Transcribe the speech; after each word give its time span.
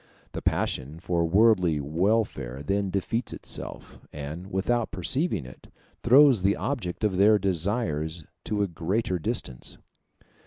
The 0.31 0.41
passion 0.41 0.99
for 0.99 1.25
worldly 1.25 1.79
welfare 1.79 2.63
then 2.63 2.89
defeats 2.89 3.33
itself, 3.33 3.99
and, 4.11 4.47
without 4.51 4.89
perceiving 4.89 5.45
it, 5.45 5.67
throws 6.01 6.41
the 6.41 6.55
object 6.55 7.03
of 7.03 7.17
their 7.17 7.37
desires 7.37 8.23
to 8.45 8.63
a 8.63 8.67
greater 8.67 9.19
distance. 9.19 9.77